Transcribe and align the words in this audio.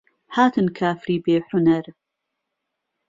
هاتن 0.35 0.67
کافری 0.77 1.17
بیحونەر 1.23 1.85